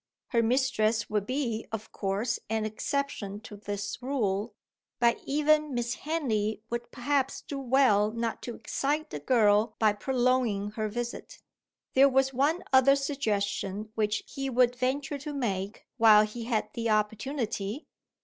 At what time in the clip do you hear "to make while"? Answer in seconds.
15.19-16.25